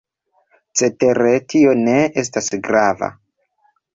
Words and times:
Cetere 0.79 1.33
tio 1.53 1.75
ne 1.81 1.99
estas 2.23 2.49
grava. 2.69 3.13